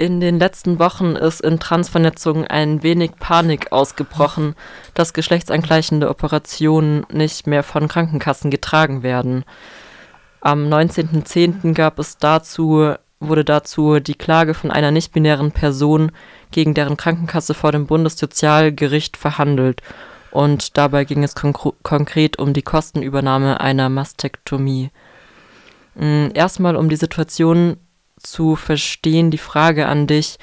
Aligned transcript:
In 0.00 0.20
den 0.20 0.38
letzten 0.38 0.78
Wochen 0.78 1.16
ist 1.16 1.40
in 1.40 1.58
Transvernetzung 1.58 2.46
ein 2.46 2.84
wenig 2.84 3.16
Panik 3.18 3.72
ausgebrochen, 3.72 4.54
dass 4.94 5.12
geschlechtsangleichende 5.12 6.08
Operationen 6.08 7.04
nicht 7.12 7.48
mehr 7.48 7.64
von 7.64 7.88
Krankenkassen 7.88 8.48
getragen 8.48 9.02
werden. 9.02 9.44
Am 10.40 10.68
19.10. 10.68 11.74
gab 11.74 11.98
es 11.98 12.16
dazu, 12.16 12.94
wurde 13.18 13.44
dazu 13.44 13.98
die 13.98 14.14
Klage 14.14 14.54
von 14.54 14.70
einer 14.70 14.92
nicht-binären 14.92 15.50
Person 15.50 16.12
gegen 16.52 16.74
deren 16.74 16.96
Krankenkasse 16.96 17.52
vor 17.52 17.72
dem 17.72 17.88
Bundessozialgericht 17.88 19.16
verhandelt. 19.16 19.82
Und 20.30 20.78
dabei 20.78 21.06
ging 21.06 21.24
es 21.24 21.34
konk 21.34 21.58
konkret 21.82 22.38
um 22.38 22.52
die 22.52 22.62
Kostenübernahme 22.62 23.60
einer 23.60 23.88
Mastektomie. 23.88 24.90
Mm, 25.96 26.28
erstmal 26.34 26.76
um 26.76 26.88
die 26.88 26.94
Situation 26.94 27.78
zu 28.20 28.56
verstehen, 28.56 29.30
die 29.30 29.38
Frage 29.38 29.86
an 29.86 30.06
dich, 30.06 30.38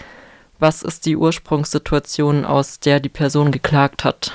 was 0.60 0.84
ist 0.84 1.06
die 1.06 1.18
Ursprungssituation, 1.18 2.46
aus 2.46 2.80
der 2.80 3.00
die 3.00 3.10
Person 3.10 3.52
geklagt 3.52 4.04
hat? 4.04 4.32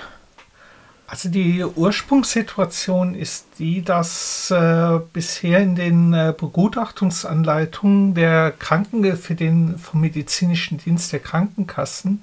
Also 1.06 1.28
die 1.28 1.64
Ursprungssituation 1.64 3.16
ist 3.16 3.46
die, 3.58 3.82
dass 3.82 4.52
äh, 4.52 5.00
bisher 5.12 5.58
in 5.58 5.74
den 5.74 6.12
äh, 6.12 6.32
Begutachtungsanleitungen 6.36 8.14
der 8.14 8.52
Kranken 8.52 9.16
für 9.16 9.34
den 9.34 9.76
vom 9.76 10.02
medizinischen 10.02 10.78
Dienst 10.78 11.12
der 11.12 11.18
Krankenkassen 11.18 12.22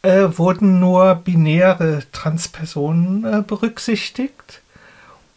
äh, 0.00 0.26
wurden 0.38 0.80
nur 0.80 1.16
binäre 1.16 2.02
Transpersonen 2.12 3.24
äh, 3.24 3.42
berücksichtigt 3.46 4.62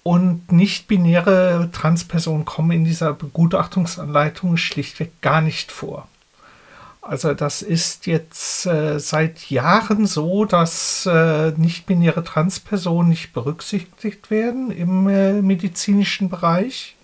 und 0.04 0.52
nicht-binäre 0.52 1.70
Transpersonen 1.72 2.46
kommen 2.46 2.72
in 2.72 2.86
dieser 2.86 3.14
Begutachtungsanleitung 3.14 4.58
schlichtweg 4.58 5.22
gar 5.22 5.42
nicht 5.42 5.72
vor. 5.72 6.08
Also 7.02 7.34
das 7.34 7.62
ist 7.62 8.06
jetzt 8.06 8.66
äh, 8.68 9.00
seit 9.00 9.50
Jahren 9.50 10.06
so, 10.06 10.46
dass 10.46 11.06
äh, 11.08 11.52
nicht-binäre 11.52 12.24
Transpersonen 12.24 13.10
nicht 13.10 13.34
berücksichtigt 13.34 14.30
werden 14.30 14.72
im 14.72 15.08
äh, 15.08 15.42
medizinischen 15.42 16.30
Bereich. 16.30 16.96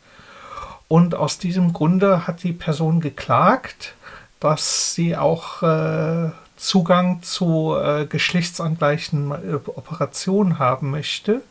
Und 0.87 1.15
aus 1.15 1.39
diesem 1.39 1.73
Grunde 1.73 2.27
hat 2.27 2.43
die 2.43 2.53
Person 2.53 3.01
geklagt, 3.01 3.95
dass 4.39 4.93
sie 4.93 5.17
auch 5.17 5.63
äh, 5.63 6.29
Zugang 6.55 7.21
zu 7.23 7.75
äh, 7.75 8.05
geschlechtsangleichen 8.05 9.31
äh, 9.31 9.55
Operationen 9.65 10.59
haben 10.59 10.91
möchte 10.91 11.41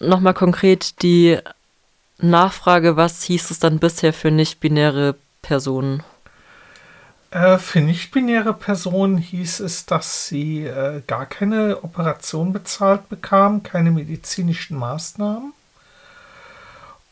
nochmal 0.00 0.34
konkret 0.34 1.02
die 1.02 1.38
Nachfrage, 2.18 2.96
was 2.96 3.22
hieß 3.22 3.50
es 3.50 3.58
dann 3.58 3.78
bisher 3.78 4.12
für 4.12 4.30
nicht-binäre 4.30 5.16
Personen? 5.42 6.02
Äh, 7.30 7.58
für 7.58 7.80
nicht-binäre 7.80 8.54
Personen 8.54 9.18
hieß 9.18 9.60
es, 9.60 9.86
dass 9.86 10.28
sie 10.28 10.64
äh, 10.64 11.02
gar 11.06 11.26
keine 11.26 11.82
Operation 11.82 12.52
bezahlt 12.52 13.08
bekamen, 13.08 13.62
keine 13.62 13.90
medizinischen 13.90 14.78
Maßnahmen 14.78 15.52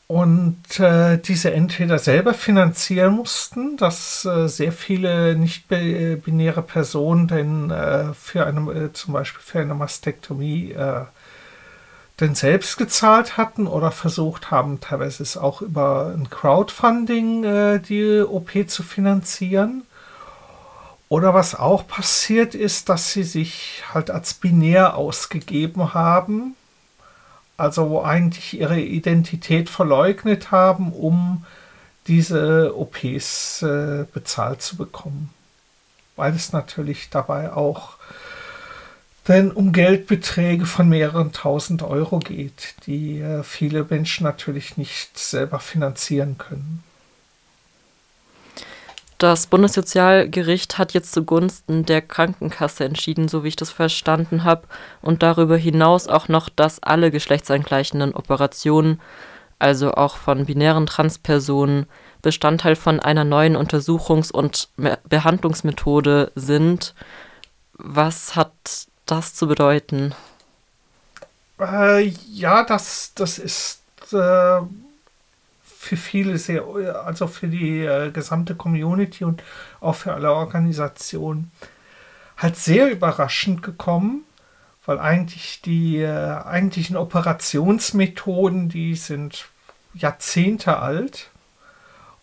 und 0.06 0.78
äh, 0.80 1.18
diese 1.18 1.52
entweder 1.52 1.98
selber 1.98 2.34
finanzieren 2.34 3.14
mussten, 3.14 3.76
dass 3.78 4.24
äh, 4.24 4.48
sehr 4.48 4.72
viele 4.72 5.34
nicht-binäre 5.34 6.62
Personen 6.62 7.26
denn 7.26 7.70
äh, 7.70 8.12
für 8.12 8.46
eine, 8.46 8.70
äh, 8.72 8.92
zum 8.92 9.14
Beispiel 9.14 9.42
für 9.42 9.60
eine 9.60 9.74
Mastektomie 9.74 10.72
äh, 10.72 11.04
denn 12.20 12.34
selbst 12.34 12.76
gezahlt 12.76 13.36
hatten 13.36 13.66
oder 13.66 13.90
versucht 13.90 14.50
haben, 14.50 14.80
teilweise 14.80 15.22
es 15.22 15.36
auch 15.36 15.62
über 15.62 16.14
ein 16.16 16.30
Crowdfunding 16.30 17.44
äh, 17.44 17.80
die 17.80 18.20
OP 18.20 18.52
zu 18.68 18.82
finanzieren. 18.82 19.82
Oder 21.08 21.34
was 21.34 21.54
auch 21.54 21.86
passiert 21.86 22.54
ist, 22.54 22.88
dass 22.88 23.12
sie 23.12 23.24
sich 23.24 23.82
halt 23.92 24.10
als 24.10 24.34
binär 24.34 24.96
ausgegeben 24.96 25.94
haben, 25.94 26.56
also 27.56 28.02
eigentlich 28.02 28.58
ihre 28.58 28.80
Identität 28.80 29.68
verleugnet 29.68 30.50
haben, 30.50 30.92
um 30.92 31.44
diese 32.06 32.76
OPs 32.76 33.62
äh, 33.62 34.06
bezahlt 34.12 34.62
zu 34.62 34.76
bekommen. 34.76 35.30
Weil 36.16 36.34
es 36.34 36.52
natürlich 36.52 37.10
dabei 37.10 37.52
auch 37.52 37.96
wenn 39.24 39.50
um 39.50 39.72
Geldbeträge 39.72 40.66
von 40.66 40.88
mehreren 40.88 41.32
tausend 41.32 41.82
Euro 41.82 42.18
geht, 42.18 42.74
die 42.86 43.20
äh, 43.20 43.42
viele 43.42 43.84
Menschen 43.88 44.24
natürlich 44.24 44.76
nicht 44.76 45.18
selber 45.18 45.60
finanzieren 45.60 46.36
können. 46.36 46.82
Das 49.18 49.46
Bundessozialgericht 49.46 50.76
hat 50.76 50.92
jetzt 50.92 51.12
zugunsten 51.12 51.86
der 51.86 52.02
Krankenkasse 52.02 52.84
entschieden, 52.84 53.28
so 53.28 53.44
wie 53.44 53.48
ich 53.48 53.56
das 53.56 53.70
verstanden 53.70 54.44
habe, 54.44 54.66
und 55.00 55.22
darüber 55.22 55.56
hinaus 55.56 56.08
auch 56.08 56.28
noch, 56.28 56.50
dass 56.50 56.82
alle 56.82 57.10
geschlechtsangleichenden 57.10 58.14
Operationen, 58.14 59.00
also 59.58 59.94
auch 59.94 60.16
von 60.16 60.44
binären 60.44 60.84
Transpersonen, 60.84 61.86
Bestandteil 62.20 62.76
von 62.76 63.00
einer 63.00 63.24
neuen 63.24 63.56
Untersuchungs- 63.56 64.32
und 64.32 64.68
Behandlungsmethode 65.08 66.32
sind. 66.34 66.94
Was 67.74 68.34
hat 68.36 68.88
das 69.06 69.34
zu 69.34 69.46
bedeuten? 69.46 70.14
Äh, 71.60 72.12
ja, 72.30 72.64
das, 72.64 73.12
das 73.14 73.38
ist 73.38 73.80
äh, 74.12 74.60
für 75.62 75.96
viele 75.96 76.38
sehr, 76.38 76.64
also 77.04 77.26
für 77.26 77.48
die 77.48 77.80
äh, 77.84 78.10
gesamte 78.10 78.54
Community 78.54 79.24
und 79.24 79.42
auch 79.80 79.94
für 79.94 80.14
alle 80.14 80.32
Organisationen 80.32 81.52
halt 82.36 82.56
sehr 82.56 82.90
überraschend 82.90 83.62
gekommen, 83.62 84.24
weil 84.86 84.98
eigentlich 84.98 85.60
die 85.62 85.98
äh, 85.98 86.36
eigentlichen 86.44 86.96
Operationsmethoden, 86.96 88.68
die 88.68 88.96
sind 88.96 89.46
Jahrzehnte 89.94 90.78
alt 90.78 91.30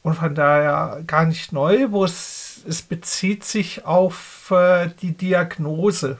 und 0.03 0.15
von 0.15 0.35
daher 0.35 1.03
gar 1.07 1.25
nicht 1.25 1.53
neu, 1.53 1.91
wo 1.91 2.03
es, 2.03 2.61
es 2.67 2.81
bezieht 2.81 3.43
sich 3.43 3.85
auf 3.85 4.51
äh, 4.51 4.89
die 5.01 5.15
Diagnose 5.15 6.17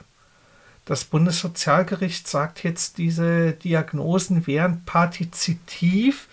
das 0.84 1.04
Bundessozialgericht 1.04 2.26
sagt 2.26 2.64
jetzt, 2.64 2.98
diese 2.98 3.52
Diagnosen 3.52 4.46
wären 4.46 4.84
partizitiv. 4.84 6.28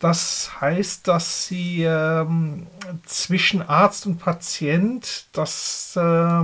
Das 0.00 0.60
heißt, 0.60 1.06
dass 1.06 1.46
sie 1.46 1.84
ähm, 1.84 2.66
zwischen 3.06 3.62
Arzt 3.62 4.06
und 4.06 4.18
Patient 4.18 5.26
das 5.32 5.96
äh, 5.96 6.40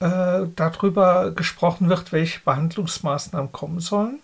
äh, 0.00 0.46
darüber 0.54 1.30
gesprochen 1.30 1.88
wird, 1.88 2.12
welche 2.12 2.40
Behandlungsmaßnahmen 2.40 3.52
kommen 3.52 3.80
sollen. 3.80 4.18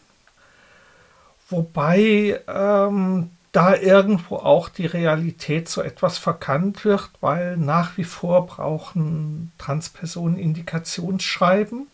Wobei 1.49 2.41
ähm, 2.49 3.31
da 3.55 3.77
irgendwo 3.77 4.37
auch 4.37 4.69
die 4.69 4.85
Realität 4.85 5.69
so 5.69 5.81
etwas 5.81 6.19
verkannt 6.19 6.85
wird, 6.85 7.09
weil 7.21 7.57
nach 7.57 7.97
wie 7.97 8.03
vor 8.03 8.49
brauchen 8.49 9.53
Transpersonen 9.59 10.37
Indikationsschreiben. 10.37 11.87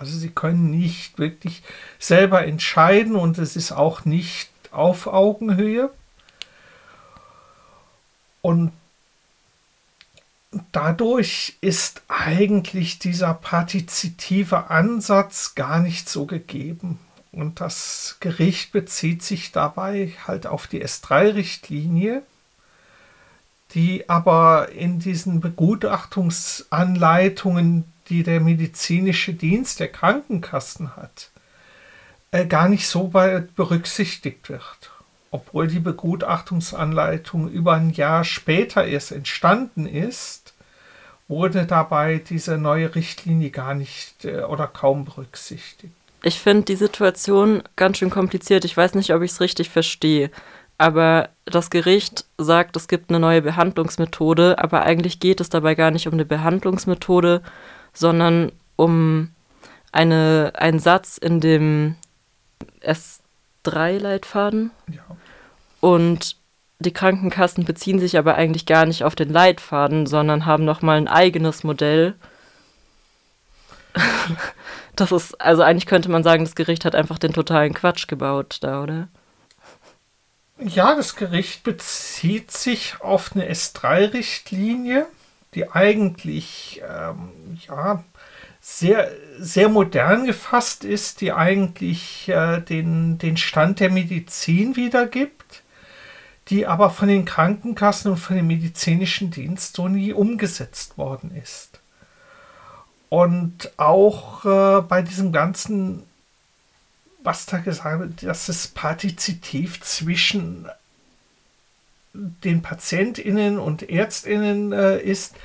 Also 0.00 0.18
sie 0.18 0.30
können 0.30 0.70
nicht 0.70 1.16
wirklich 1.16 1.62
selber 2.00 2.44
entscheiden 2.44 3.14
und 3.14 3.38
es 3.38 3.54
ist 3.54 3.70
auch 3.70 4.04
nicht 4.04 4.50
auf 4.72 5.06
Augenhöhe. 5.06 5.90
Und 8.42 8.72
dadurch 10.72 11.56
ist 11.60 12.02
eigentlich 12.08 12.98
dieser 12.98 13.34
partizitive 13.34 14.70
Ansatz 14.70 15.54
gar 15.54 15.78
nicht 15.78 16.08
so 16.08 16.26
gegeben. 16.26 16.98
Und 17.32 17.60
das 17.60 18.16
Gericht 18.20 18.72
bezieht 18.72 19.22
sich 19.22 19.52
dabei 19.52 20.14
halt 20.26 20.46
auf 20.46 20.66
die 20.66 20.82
S3-Richtlinie, 20.84 22.22
die 23.74 24.08
aber 24.08 24.70
in 24.70 24.98
diesen 24.98 25.40
Begutachtungsanleitungen, 25.40 27.84
die 28.08 28.22
der 28.24 28.40
medizinische 28.40 29.32
Dienst 29.32 29.78
der 29.78 29.92
Krankenkassen 29.92 30.96
hat, 30.96 31.30
äh, 32.32 32.46
gar 32.46 32.68
nicht 32.68 32.88
so 32.88 33.14
weit 33.14 33.54
berücksichtigt 33.54 34.48
wird. 34.48 34.90
Obwohl 35.30 35.68
die 35.68 35.78
Begutachtungsanleitung 35.78 37.48
über 37.48 37.74
ein 37.74 37.90
Jahr 37.90 38.24
später 38.24 38.84
erst 38.84 39.12
entstanden 39.12 39.86
ist, 39.86 40.52
wurde 41.28 41.66
dabei 41.66 42.18
diese 42.18 42.58
neue 42.58 42.96
Richtlinie 42.96 43.50
gar 43.50 43.74
nicht 43.74 44.24
äh, 44.24 44.42
oder 44.42 44.66
kaum 44.66 45.04
berücksichtigt 45.04 45.94
ich 46.22 46.38
finde 46.38 46.64
die 46.64 46.76
Situation 46.76 47.62
ganz 47.76 47.98
schön 47.98 48.10
kompliziert. 48.10 48.64
Ich 48.64 48.76
weiß 48.76 48.94
nicht, 48.94 49.14
ob 49.14 49.22
ich 49.22 49.30
es 49.32 49.40
richtig 49.40 49.70
verstehe. 49.70 50.30
Aber 50.78 51.28
das 51.44 51.70
Gericht 51.70 52.24
sagt, 52.38 52.76
es 52.76 52.88
gibt 52.88 53.10
eine 53.10 53.20
neue 53.20 53.42
Behandlungsmethode, 53.42 54.58
aber 54.58 54.82
eigentlich 54.82 55.20
geht 55.20 55.40
es 55.40 55.50
dabei 55.50 55.74
gar 55.74 55.90
nicht 55.90 56.06
um 56.06 56.14
eine 56.14 56.24
Behandlungsmethode, 56.24 57.42
sondern 57.92 58.52
um 58.76 59.30
eine, 59.92 60.52
einen 60.54 60.78
Satz 60.78 61.18
in 61.18 61.40
dem 61.40 61.96
S3-Leitfaden. 62.82 64.70
Ja. 64.88 65.02
Und 65.80 66.36
die 66.78 66.92
Krankenkassen 66.92 67.64
beziehen 67.66 67.98
sich 67.98 68.16
aber 68.16 68.36
eigentlich 68.36 68.64
gar 68.64 68.86
nicht 68.86 69.04
auf 69.04 69.14
den 69.14 69.30
Leitfaden, 69.30 70.06
sondern 70.06 70.46
haben 70.46 70.64
nochmal 70.64 70.96
ein 70.96 71.08
eigenes 71.08 71.62
Modell. 71.62 72.14
das 75.00 75.12
ist, 75.12 75.40
also 75.40 75.62
eigentlich 75.62 75.86
könnte 75.86 76.10
man 76.10 76.22
sagen, 76.22 76.44
das 76.44 76.54
Gericht 76.54 76.84
hat 76.84 76.94
einfach 76.94 77.18
den 77.18 77.32
totalen 77.32 77.74
Quatsch 77.74 78.08
gebaut 78.08 78.58
da, 78.60 78.82
oder? 78.82 79.08
Ja, 80.58 80.94
das 80.94 81.16
Gericht 81.16 81.64
bezieht 81.64 82.50
sich 82.50 83.00
auf 83.00 83.34
eine 83.34 83.50
S3-Richtlinie, 83.50 85.06
die 85.54 85.70
eigentlich 85.70 86.82
ähm, 86.86 87.58
ja, 87.66 88.04
sehr, 88.60 89.10
sehr 89.38 89.70
modern 89.70 90.26
gefasst 90.26 90.84
ist, 90.84 91.22
die 91.22 91.32
eigentlich 91.32 92.28
äh, 92.28 92.60
den, 92.60 93.16
den 93.18 93.38
Stand 93.38 93.80
der 93.80 93.90
Medizin 93.90 94.76
wiedergibt, 94.76 95.62
die 96.48 96.66
aber 96.66 96.90
von 96.90 97.08
den 97.08 97.24
Krankenkassen 97.24 98.10
und 98.12 98.18
von 98.18 98.36
dem 98.36 98.46
medizinischen 98.46 99.30
Dienst 99.30 99.76
so 99.76 99.88
nie 99.88 100.12
umgesetzt 100.12 100.98
worden 100.98 101.34
ist. 101.34 101.79
Und 103.10 103.72
auch 103.76 104.44
äh, 104.46 104.80
bei 104.82 105.02
diesem 105.02 105.32
ganzen 105.32 106.04
was 107.22 107.46
da 107.46 107.58
gesagt 107.58 108.00
wird, 108.00 108.22
dass 108.22 108.48
es 108.48 108.68
partizipativ 108.68 109.80
zwischen 109.82 110.66
den 112.12 112.62
PatientInnen 112.62 113.58
und 113.58 113.88
ÄrztInnen 113.88 114.72
äh, 114.72 114.98
ist, 114.98 115.36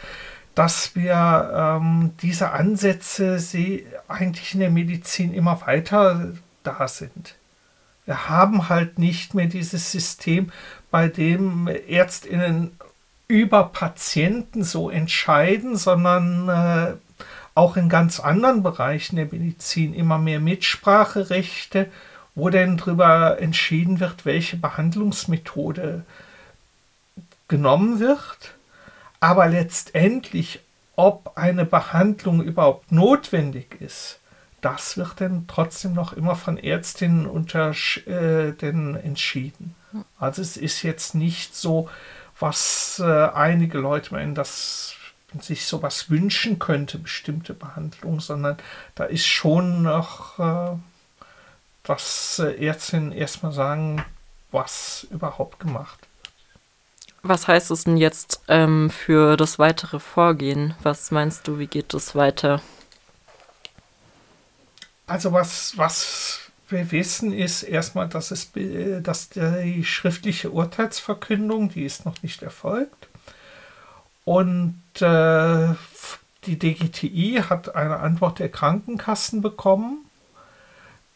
dass 0.56 0.96
wir 0.96 1.80
ähm, 1.82 2.14
diese 2.22 2.52
Ansätze 2.52 3.40
sie 3.40 3.86
eigentlich 4.08 4.54
in 4.54 4.62
der 4.62 4.70
Medizin 4.70 5.34
immer 5.34 5.62
weiter 5.66 6.34
da 6.64 6.88
sind. 6.88 7.36
Wir 8.06 8.30
haben 8.30 8.70
halt 8.70 8.98
nicht 8.98 9.34
mehr 9.34 9.48
dieses 9.48 9.92
System, 9.92 10.52
bei 10.92 11.08
dem 11.08 11.68
ÄrztInnen 11.68 12.72
über 13.28 13.66
Patienten 13.66 14.64
so 14.64 14.90
entscheiden, 14.90 15.76
sondern 15.76 16.48
äh, 16.50 16.94
auch 17.56 17.78
in 17.78 17.90
ganz 17.90 18.20
anderen 18.20 18.62
Bereichen 18.62 19.16
der 19.16 19.26
Medizin 19.26 19.94
immer 19.94 20.20
mehr 20.20 20.40
Mitspracherechte, 20.40 21.88
wo 22.36 22.50
denn 22.50 22.78
darüber 22.78 23.40
entschieden 23.40 24.00
wird, 24.02 24.26
welche 24.26 24.58
Behandlungsmethode 24.58 26.04
genommen 27.48 28.00
wird. 28.00 28.56
Aber 29.22 29.48
letztendlich, 29.48 30.60
ob 30.98 31.38
eine 31.38 31.66
Behandlung 31.66 32.44
überhaupt 32.44 32.92
notwendig 32.92 33.80
ist, 33.80 34.20
das 34.60 34.98
wird 34.98 35.22
dann 35.22 35.46
trotzdem 35.48 35.94
noch 35.94 36.14
immer 36.14 36.36
von 36.36 36.58
Ärztinnen 36.58 37.26
unter, 37.26 37.70
äh, 38.06 38.52
denn 38.52 38.96
entschieden. 38.96 39.76
Also 40.20 40.42
es 40.42 40.58
ist 40.58 40.82
jetzt 40.82 41.16
nicht 41.16 41.56
so, 41.56 41.88
was 42.40 43.00
äh, 43.00 43.28
einige 43.30 43.78
Leute 43.78 44.14
meinen, 44.14 44.36
dass 44.36 44.96
sich 45.42 45.66
sowas 45.66 46.10
wünschen 46.10 46.60
könnte, 46.60 46.98
bestimmte 46.98 47.54
Behandlung, 47.54 48.20
sondern 48.20 48.58
da 48.96 49.06
ist 49.06 49.26
schon 49.26 49.84
noch, 49.84 50.40
äh, 50.40 50.78
was 51.86 52.40
äh, 52.40 52.66
Ärztinnen 52.66 53.12
erstmal 53.12 53.52
sagen, 53.52 54.04
was 54.52 55.08
überhaupt 55.12 55.60
gemacht 55.60 56.00
wird. 56.02 56.10
Was 57.28 57.48
heißt 57.48 57.72
es 57.72 57.86
denn 57.86 57.98
jetzt 57.98 58.42
ähm, 58.48 58.92
für 58.92 59.36
das 59.36 59.58
weitere 59.58 60.00
Vorgehen? 60.00 60.76
Was 60.84 61.10
meinst 61.10 61.48
du, 61.48 61.58
wie 61.58 61.66
geht 61.66 61.94
es 61.96 62.14
weiter? 62.14 62.62
Also 65.08 65.32
was, 65.32 65.76
was 65.76 66.52
wir 66.70 66.92
wissen, 66.92 67.34
ist 67.34 67.64
erstmal, 67.64 68.08
dass, 68.08 68.32
es, 68.32 68.52
dass 69.02 69.30
die 69.30 69.84
schriftliche 69.84 70.52
Urteilsverkündung, 70.52 71.70
die 71.70 71.86
ist 71.86 72.06
noch 72.06 72.22
nicht 72.24 72.42
erfolgt. 72.42 73.08
Und 74.26 74.82
äh, 75.00 75.76
die 76.46 76.60
DGTI 76.60 77.44
hat 77.48 77.76
eine 77.76 78.00
Antwort 78.00 78.40
der 78.40 78.50
Krankenkassen 78.50 79.42
bekommen, 79.42 80.06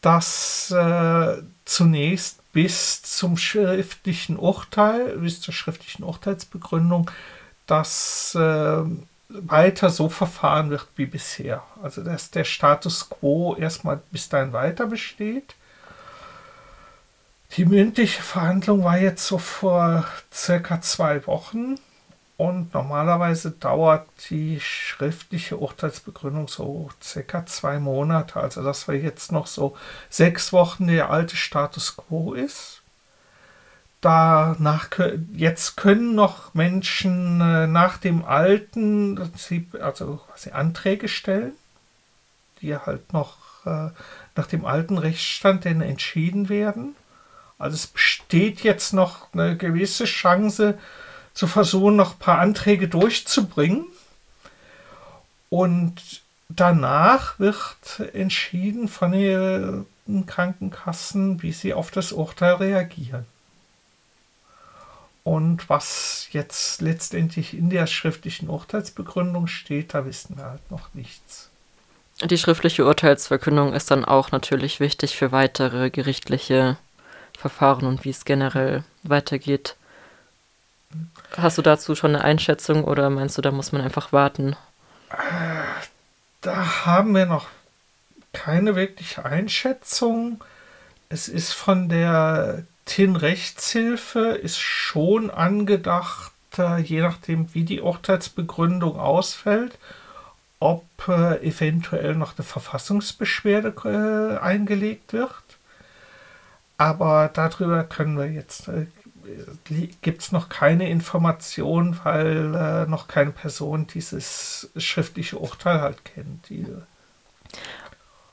dass 0.00 0.70
äh, 0.70 1.42
zunächst 1.64 2.40
bis 2.52 3.02
zum 3.02 3.36
schriftlichen 3.36 4.36
Urteil, 4.36 5.18
bis 5.18 5.40
zur 5.40 5.54
schriftlichen 5.54 6.04
Urteilsbegründung, 6.04 7.10
dass 7.66 8.34
äh, 8.34 8.82
weiter 9.28 9.90
so 9.90 10.08
verfahren 10.08 10.70
wird 10.70 10.86
wie 10.96 11.06
bisher. 11.06 11.62
Also 11.82 12.02
dass 12.02 12.30
der 12.30 12.44
Status 12.44 13.08
quo 13.08 13.54
erstmal 13.56 14.00
bis 14.10 14.28
dahin 14.28 14.52
weiter 14.52 14.86
besteht. 14.86 15.54
Die 17.56 17.64
mündliche 17.64 18.22
Verhandlung 18.22 18.84
war 18.84 18.98
jetzt 18.98 19.26
so 19.26 19.38
vor 19.38 20.06
circa 20.32 20.80
zwei 20.80 21.26
Wochen. 21.26 21.76
Und 22.40 22.72
normalerweise 22.72 23.50
dauert 23.50 24.08
die 24.30 24.60
schriftliche 24.60 25.58
Urteilsbegründung 25.58 26.48
so 26.48 26.88
circa 27.02 27.44
zwei 27.44 27.78
Monate. 27.78 28.40
Also 28.40 28.62
dass 28.64 28.88
wir 28.88 28.96
jetzt 28.96 29.30
noch 29.30 29.46
so 29.46 29.76
sechs 30.08 30.50
Wochen 30.50 30.86
der 30.86 31.10
alte 31.10 31.36
Status 31.36 31.98
quo 31.98 32.32
ist. 32.32 32.80
Danach, 34.00 34.88
jetzt 35.34 35.76
können 35.76 36.14
noch 36.14 36.54
Menschen 36.54 37.42
äh, 37.42 37.66
nach 37.66 37.98
dem 37.98 38.24
alten 38.24 39.20
also 39.78 40.20
quasi 40.26 40.52
Anträge 40.52 41.08
stellen, 41.08 41.52
die 42.62 42.74
halt 42.74 43.12
noch 43.12 43.36
äh, 43.66 43.90
nach 44.34 44.46
dem 44.46 44.64
alten 44.64 44.96
Rechtsstand 44.96 45.66
denn 45.66 45.82
entschieden 45.82 46.48
werden. 46.48 46.96
Also 47.58 47.74
es 47.74 47.86
besteht 47.86 48.62
jetzt 48.62 48.94
noch 48.94 49.30
eine 49.34 49.58
gewisse 49.58 50.06
Chance, 50.06 50.78
zu 51.40 51.46
versuchen, 51.46 51.96
noch 51.96 52.12
ein 52.12 52.18
paar 52.18 52.38
Anträge 52.38 52.86
durchzubringen. 52.86 53.86
Und 55.48 56.20
danach 56.50 57.38
wird 57.38 58.00
entschieden 58.12 58.88
von 58.88 59.12
den 59.12 60.26
Krankenkassen, 60.26 61.42
wie 61.42 61.52
sie 61.52 61.72
auf 61.72 61.90
das 61.90 62.12
Urteil 62.12 62.56
reagieren. 62.56 63.24
Und 65.24 65.70
was 65.70 66.28
jetzt 66.32 66.82
letztendlich 66.82 67.54
in 67.54 67.70
der 67.70 67.86
schriftlichen 67.86 68.50
Urteilsbegründung 68.50 69.46
steht, 69.46 69.94
da 69.94 70.04
wissen 70.04 70.36
wir 70.36 70.44
halt 70.44 70.70
noch 70.70 70.92
nichts. 70.92 71.48
Die 72.22 72.36
schriftliche 72.36 72.84
Urteilsverkündung 72.84 73.72
ist 73.72 73.90
dann 73.90 74.04
auch 74.04 74.30
natürlich 74.30 74.78
wichtig 74.78 75.16
für 75.16 75.32
weitere 75.32 75.88
gerichtliche 75.88 76.76
Verfahren 77.34 77.86
und 77.86 78.04
wie 78.04 78.10
es 78.10 78.26
generell 78.26 78.84
weitergeht. 79.04 79.76
Hast 81.36 81.58
du 81.58 81.62
dazu 81.62 81.94
schon 81.94 82.14
eine 82.14 82.24
Einschätzung 82.24 82.84
oder 82.84 83.10
meinst 83.10 83.38
du, 83.38 83.42
da 83.42 83.50
muss 83.52 83.72
man 83.72 83.82
einfach 83.82 84.12
warten? 84.12 84.56
Da 86.40 86.86
haben 86.86 87.14
wir 87.14 87.26
noch 87.26 87.46
keine 88.32 88.74
wirkliche 88.76 89.24
Einschätzung. 89.24 90.42
Es 91.08 91.28
ist 91.28 91.52
von 91.52 91.88
der 91.88 92.64
TIN 92.84 93.16
Rechtshilfe 93.16 94.30
ist 94.30 94.58
schon 94.58 95.30
angedacht, 95.30 96.32
je 96.82 97.00
nachdem 97.00 97.54
wie 97.54 97.64
die 97.64 97.80
Urteilsbegründung 97.80 98.98
ausfällt, 98.98 99.78
ob 100.58 100.84
äh, 101.08 101.42
eventuell 101.46 102.14
noch 102.14 102.36
eine 102.36 102.44
Verfassungsbeschwerde 102.44 103.72
äh, 103.84 104.44
eingelegt 104.44 105.12
wird. 105.12 105.32
Aber 106.76 107.30
darüber 107.32 107.84
können 107.84 108.18
wir 108.18 108.30
jetzt 108.30 108.68
äh, 108.68 108.86
gibt 110.02 110.22
es 110.22 110.32
noch 110.32 110.48
keine 110.48 110.88
Information, 110.90 111.98
weil 112.04 112.54
äh, 112.54 112.86
noch 112.86 113.08
keine 113.08 113.30
Person 113.30 113.86
dieses 113.86 114.70
schriftliche 114.76 115.38
Urteil 115.38 115.80
halt 115.80 116.04
kennt. 116.04 116.48
Die, 116.48 116.66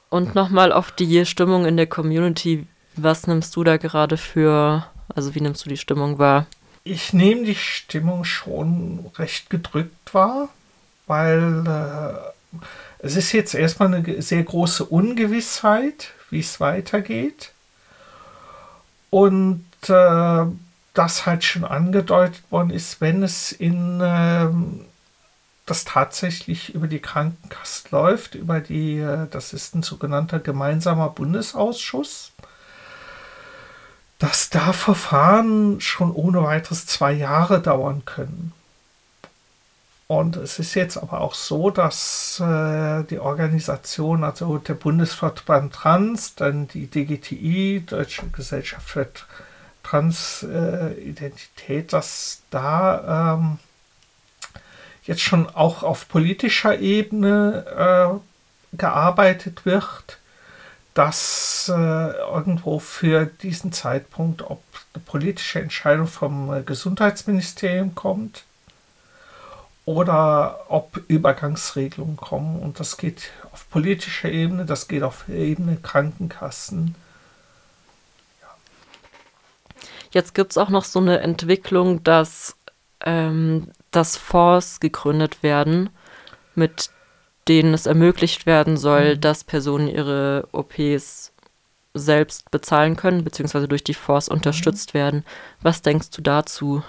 und 0.09 0.35
nochmal 0.35 0.71
auf 0.71 0.91
die 0.91 1.25
Stimmung 1.25 1.65
in 1.65 1.77
der 1.77 1.87
Community. 1.87 2.65
Was 2.95 3.27
nimmst 3.27 3.55
du 3.55 3.63
da 3.63 3.77
gerade 3.77 4.17
für, 4.17 4.85
also 5.13 5.35
wie 5.35 5.41
nimmst 5.41 5.65
du 5.65 5.69
die 5.69 5.77
Stimmung 5.77 6.17
wahr? 6.17 6.47
Ich 6.83 7.13
nehme 7.13 7.43
die 7.43 7.55
Stimmung 7.55 8.23
schon 8.23 9.05
recht 9.17 9.49
gedrückt 9.49 10.13
wahr, 10.13 10.49
weil 11.05 11.63
äh, 11.67 12.57
es 12.99 13.15
ist 13.15 13.33
jetzt 13.33 13.53
erstmal 13.53 13.93
eine 13.93 14.21
sehr 14.21 14.43
große 14.43 14.85
Ungewissheit, 14.85 16.11
wie 16.29 16.39
es 16.39 16.59
weitergeht. 16.59 17.51
Und 19.09 19.65
äh, 19.87 20.45
das 20.97 21.25
halt 21.25 21.43
schon 21.43 21.63
angedeutet 21.63 22.43
worden 22.49 22.71
ist, 22.71 23.01
wenn 23.01 23.23
es 23.23 23.51
in 23.51 23.99
ähm, 24.01 24.85
das 25.67 25.83
tatsächlich 25.83 26.73
über 26.73 26.87
die 26.87 26.99
Krankenkasse 26.99 27.89
läuft, 27.91 28.35
über 28.35 28.61
die, 28.61 28.97
äh, 28.99 29.27
das 29.29 29.53
ist 29.53 29.75
ein 29.75 29.83
sogenannter 29.83 30.39
gemeinsamer 30.39 31.09
Bundesausschuss, 31.09 32.31
dass 34.17 34.49
da 34.49 34.73
Verfahren 34.73 35.79
schon 35.81 36.11
ohne 36.11 36.41
weiteres 36.43 36.87
zwei 36.87 37.11
Jahre 37.11 37.61
dauern 37.61 38.03
können. 38.05 38.53
Und 40.07 40.37
es 40.37 40.57
ist 40.57 40.73
jetzt 40.73 40.97
aber 40.97 41.19
auch 41.19 41.33
so, 41.33 41.69
dass 41.69 42.39
äh, 42.39 43.03
die 43.03 43.19
Organisation, 43.19 44.23
also 44.23 44.57
der 44.57 44.73
Bundesverband 44.73 45.73
Trans, 45.73 46.33
dann 46.35 46.69
die 46.69 46.87
DGTI, 46.87 47.83
Deutsche 47.85 48.25
Gesellschaft 48.29 48.89
für 48.89 49.07
Transidentität, 49.89 51.93
dass 51.93 52.41
da 52.49 53.35
ähm, 53.35 53.59
jetzt 55.03 55.21
schon 55.21 55.47
auch 55.49 55.83
auf 55.83 56.09
politischer 56.09 56.79
Ebene 56.79 57.63
äh, 57.65 58.07
gearbeitet 58.77 59.65
wird, 59.65 60.19
dass 60.93 61.71
äh, 61.73 62.11
irgendwo 62.11 62.79
für 62.79 63.25
diesen 63.25 63.71
Zeitpunkt, 63.71 64.41
ob 64.41 64.61
eine 64.93 65.01
politische 65.03 65.61
Entscheidung 65.61 66.07
vom 66.07 66.53
äh, 66.53 66.63
Gesundheitsministerium 66.63 67.95
kommt 67.95 68.43
oder 69.85 70.65
ob 70.67 70.97
Übergangsregelungen 71.07 72.17
kommen. 72.17 72.59
Und 72.59 72.81
das 72.81 72.97
geht 72.97 73.31
auf 73.53 73.69
politischer 73.69 74.29
Ebene, 74.29 74.65
das 74.65 74.89
geht 74.89 75.03
auf 75.03 75.29
Ebene 75.29 75.77
Krankenkassen. 75.77 76.95
Ja. 78.41 78.49
Jetzt 80.17 80.33
gibt 80.33 80.51
es 80.51 80.57
auch 80.57 80.69
noch 80.69 80.83
so 80.83 80.99
eine 80.99 81.19
Entwicklung, 81.19 82.03
dass, 82.03 82.55
ähm, 83.05 83.67
dass 83.91 84.17
Fonds 84.17 84.79
gegründet 84.79 85.43
werden, 85.43 85.91
mit 86.55 86.89
denen 87.47 87.73
es 87.75 87.85
ermöglicht 87.85 88.45
werden 88.47 88.77
soll, 88.77 89.15
mhm. 89.15 89.21
dass 89.21 89.43
Personen 89.43 89.87
ihre 89.87 90.47
OPs 90.53 91.31
selbst 91.93 92.49
bezahlen 92.49 92.95
können, 92.95 93.23
beziehungsweise 93.23 93.67
durch 93.67 93.83
die 93.83 93.93
Fonds 93.93 94.27
unterstützt 94.27 94.93
mhm. 94.93 94.97
werden. 94.97 95.25
Was 95.61 95.83
denkst 95.83 96.09
du 96.09 96.21
dazu? 96.23 96.83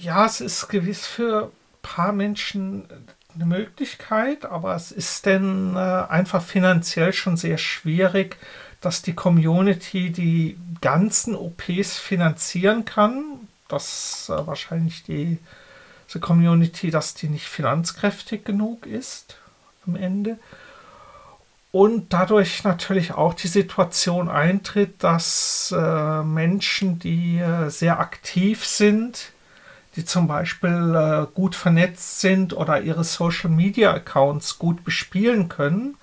ja, 0.00 0.26
es 0.26 0.40
ist 0.40 0.68
gewiss 0.68 1.06
für 1.06 1.44
ein 1.44 1.50
paar 1.82 2.12
Menschen 2.12 2.88
eine 3.34 3.46
Möglichkeit, 3.46 4.46
aber 4.46 4.74
es 4.74 4.92
ist 4.92 5.26
dann 5.26 5.76
äh, 5.76 5.78
einfach 5.78 6.42
finanziell 6.42 7.12
schon 7.12 7.36
sehr 7.36 7.58
schwierig, 7.58 8.38
dass 8.86 9.02
die 9.02 9.14
Community 9.14 10.10
die 10.10 10.56
ganzen 10.80 11.34
OPs 11.34 11.98
finanzieren 11.98 12.84
kann. 12.84 13.24
Dass 13.66 14.28
äh, 14.28 14.46
wahrscheinlich 14.46 15.02
die, 15.02 15.38
die 16.14 16.20
Community, 16.20 16.92
dass 16.92 17.14
die 17.14 17.26
nicht 17.26 17.48
finanzkräftig 17.48 18.44
genug 18.44 18.86
ist 18.86 19.38
am 19.88 19.96
Ende. 19.96 20.38
Und 21.72 22.12
dadurch 22.12 22.62
natürlich 22.62 23.12
auch 23.12 23.34
die 23.34 23.48
Situation 23.48 24.28
eintritt, 24.30 25.02
dass 25.02 25.74
äh, 25.76 26.22
Menschen, 26.22 27.00
die 27.00 27.38
äh, 27.38 27.68
sehr 27.70 27.98
aktiv 27.98 28.64
sind, 28.64 29.32
die 29.96 30.04
zum 30.04 30.28
Beispiel 30.28 30.94
äh, 30.94 31.26
gut 31.34 31.56
vernetzt 31.56 32.20
sind 32.20 32.52
oder 32.52 32.82
ihre 32.82 33.02
Social-Media-Accounts 33.02 34.60
gut 34.60 34.84
bespielen 34.84 35.48
können, 35.48 35.96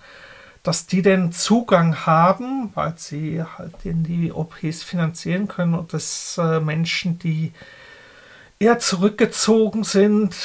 dass 0.64 0.88
die 0.88 1.02
den 1.02 1.34
Zugang 1.34 2.06
haben, 2.06 2.72
weil 2.74 2.94
sie 2.98 3.44
halt 3.44 3.76
in 3.84 4.04
die 4.04 4.32
OPs 4.32 4.82
finanzieren 4.82 5.50
können 5.50 5.74
und 5.74 5.94
dass 5.94 6.38
äh, 6.38 6.62
Menschen, 6.62 7.20
die 7.20 7.52
eher 8.60 8.80
zurückgezogen 8.80 9.84
sind, 9.84 10.36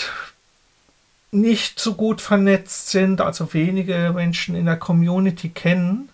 nicht 1.31 1.79
so 1.79 1.95
gut 1.95 2.21
vernetzt 2.21 2.91
sind, 2.91 3.21
also 3.21 3.53
wenige 3.55 4.13
Menschen 4.15 4.57
in 4.57 4.67
der 4.67 4.77
Community 4.77 5.51
kennen, 5.51 6.09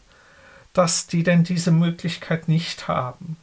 dass 0.74 1.06
die 1.06 1.22
denn 1.22 1.44
diese 1.44 1.70
Möglichkeit 1.70 2.48
nicht 2.48 2.88
haben. 2.88 3.36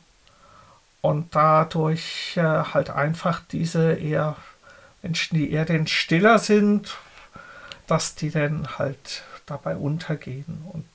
Und 1.02 1.34
dadurch 1.34 2.38
äh, 2.38 2.42
halt 2.42 2.92
einfach 2.92 3.42
diese 3.52 3.94
eher 3.94 4.36
Menschen, 5.02 5.38
die 5.38 5.52
eher 5.52 5.66
den 5.66 5.88
stiller 5.88 6.38
sind, 6.38 6.98
dass 7.88 8.14
die 8.14 8.30
dann 8.30 8.78
halt 8.78 9.24
dabei 9.52 9.76
untergehen. 9.76 10.64
Und 10.72 10.86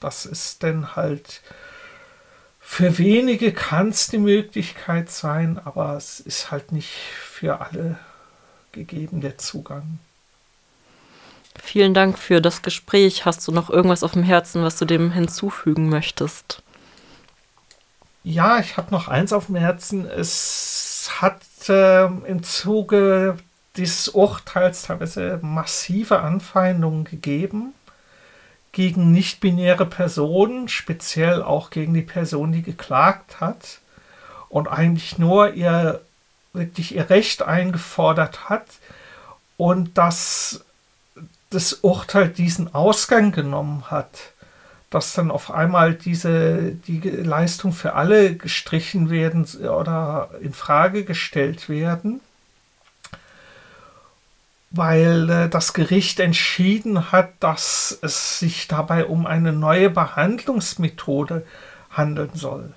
das 0.00 0.26
ist 0.26 0.62
dann 0.62 0.94
halt 0.96 1.42
für 2.70 2.98
wenige 2.98 3.50
kann 3.50 3.88
es 3.88 4.08
die 4.08 4.18
Möglichkeit 4.18 5.10
sein, 5.10 5.58
aber 5.64 5.96
es 5.96 6.20
ist 6.20 6.50
halt 6.50 6.70
nicht 6.70 6.90
für 6.90 7.62
alle 7.62 7.98
gegeben 8.72 9.22
der 9.22 9.38
Zugang. 9.38 9.98
Vielen 11.58 11.94
Dank 11.94 12.18
für 12.18 12.42
das 12.42 12.60
Gespräch. 12.60 13.24
Hast 13.24 13.48
du 13.48 13.52
noch 13.52 13.70
irgendwas 13.70 14.02
auf 14.02 14.12
dem 14.12 14.22
Herzen, 14.22 14.62
was 14.62 14.76
du 14.76 14.84
dem 14.84 15.10
hinzufügen 15.10 15.88
möchtest? 15.88 16.62
Ja, 18.22 18.58
ich 18.58 18.76
habe 18.76 18.90
noch 18.90 19.08
eins 19.08 19.32
auf 19.32 19.46
dem 19.46 19.56
Herzen. 19.56 20.06
Es 20.06 21.08
hat 21.22 21.40
äh, 21.70 22.04
im 22.04 22.42
Zuge 22.42 23.38
dieses 23.76 24.08
Urteils 24.10 24.82
teilweise 24.82 25.40
massive 25.42 26.20
Anfeindungen 26.20 27.04
gegeben 27.04 27.72
gegen 28.72 29.12
nicht-binäre 29.12 29.86
Personen, 29.86 30.68
speziell 30.68 31.42
auch 31.42 31.70
gegen 31.70 31.94
die 31.94 32.02
Person, 32.02 32.52
die 32.52 32.62
geklagt 32.62 33.40
hat 33.40 33.80
und 34.48 34.68
eigentlich 34.68 35.18
nur 35.18 35.54
ihr 35.54 36.00
wirklich 36.52 36.94
ihr 36.94 37.10
Recht 37.10 37.42
eingefordert 37.42 38.48
hat 38.48 38.66
und 39.56 39.98
dass 39.98 40.64
das 41.50 41.74
Urteil 41.74 42.28
diesen 42.28 42.74
Ausgang 42.74 43.32
genommen 43.32 43.90
hat 43.90 44.32
dass 44.90 45.12
dann 45.12 45.30
auf 45.30 45.50
einmal 45.50 45.94
diese 45.94 46.72
die 46.72 47.00
Leistung 47.00 47.72
für 47.72 47.94
alle 47.94 48.34
gestrichen 48.34 49.10
werden 49.10 49.44
oder 49.68 50.30
in 50.40 50.54
Frage 50.54 51.04
gestellt 51.04 51.68
werden, 51.68 52.20
weil 54.70 55.30
äh, 55.30 55.48
das 55.48 55.72
Gericht 55.72 56.20
entschieden 56.20 57.10
hat, 57.10 57.32
dass 57.40 57.98
es 58.02 58.38
sich 58.38 58.68
dabei 58.68 59.06
um 59.06 59.26
eine 59.26 59.52
neue 59.52 59.90
Behandlungsmethode 59.90 61.46
handeln 61.90 62.30
soll. 62.34 62.74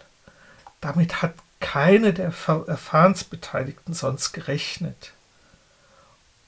Damit 0.80 1.22
hat 1.22 1.34
keine 1.60 2.14
der 2.14 2.32
Verfahrensbeteiligten 2.32 3.94
sonst 3.94 4.32
gerechnet. 4.32 5.14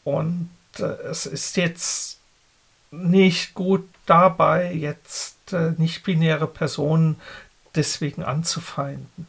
Und 0.03 0.50
äh, 0.79 0.83
es 0.83 1.25
ist 1.25 1.57
jetzt 1.57 2.19
nicht 2.91 3.53
gut 3.53 3.88
dabei, 4.05 4.73
jetzt 4.73 5.53
äh, 5.53 5.71
nicht-binäre 5.77 6.47
Personen 6.47 7.19
deswegen 7.75 8.23
anzufeinden. 8.23 9.27